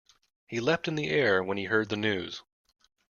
He 0.47 0.59
leapt 0.59 0.87
in 0.87 0.95
the 0.95 1.11
air 1.11 1.43
when 1.43 1.59
he 1.59 1.65
heard 1.65 1.89
the 1.89 1.95
news. 1.95 2.41